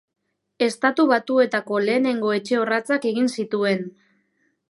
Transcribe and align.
Estatu 0.67 1.03
Batuetako 1.11 1.81
lehenengo 1.89 2.33
etxe 2.39 2.59
orratzak 2.63 3.07
egin 3.13 3.31
zituen. 3.35 3.87